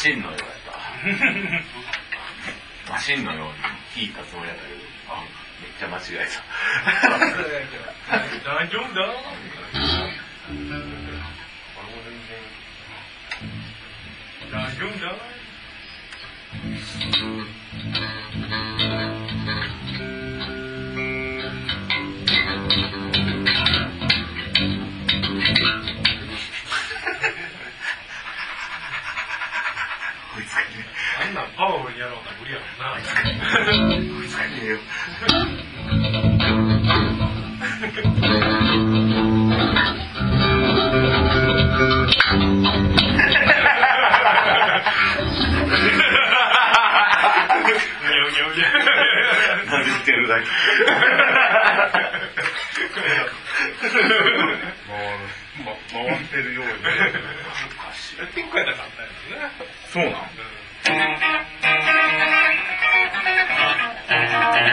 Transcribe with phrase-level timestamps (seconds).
[0.00, 0.72] シンのようやった。
[2.90, 4.80] マシンのようにいたつもりやったけど、
[5.10, 5.22] あ、
[5.60, 6.40] めっちゃ間違えた。
[8.50, 9.06] 大丈夫だ。
[14.50, 15.12] 大丈夫だ。
[31.20, 32.96] あんなパワフルにやろうと無理やろな。
[32.98, 33.02] え。
[34.00, 34.78] 追いつかねえよ。
[34.80, 48.66] にゃうにゃうにゃ
[49.70, 50.46] なでてるだけ。
[55.64, 56.78] ま、回ってるようにね。
[58.24, 58.34] う。
[58.34, 59.52] ピンクやったら簡単やね。
[59.92, 60.12] そうなん
[64.60, 64.66] フ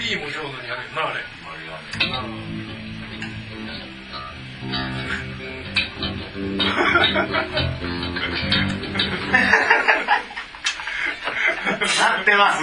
[0.00, 1.20] リーも上手にやるよな、あれ。
[7.12, 7.24] な
[12.22, 12.62] ってます。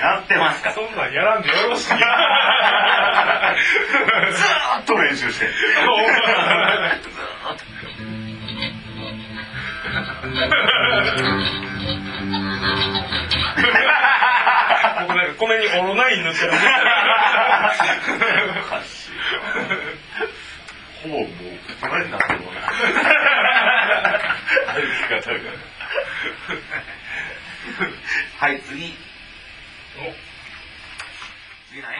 [0.00, 0.70] なってますか。
[0.70, 1.92] ずそんなんやらんでよろしい。
[1.92, 1.96] ー
[4.80, 5.46] っと練習して。
[15.06, 16.52] 僕なんか米にオロナイン塗ってる。
[18.66, 19.12] おかしい
[21.06, 21.28] ほぼもう
[21.80, 22.60] バレたとうな
[24.72, 25.38] 歩き方が
[28.38, 28.92] はい次
[29.96, 30.12] お
[31.70, 31.98] 次なんや